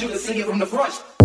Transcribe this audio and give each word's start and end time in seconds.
you 0.00 0.08
can 0.08 0.18
see 0.18 0.38
it 0.40 0.46
from 0.46 0.58
the 0.58 0.66
front. 0.66 1.19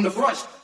from 0.00 0.10
the 0.10 0.18
brush. 0.18 0.59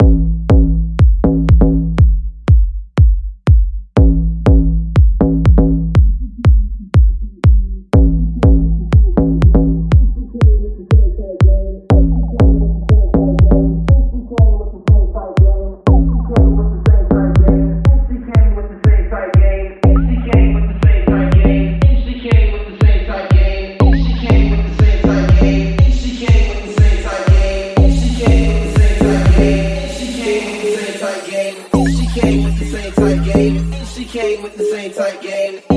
With 34.47 34.57
the 34.59 34.65
same 34.65 34.93
tight 34.93 35.21
game. 35.23 35.76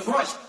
the 0.00 0.12
price. 0.12 0.40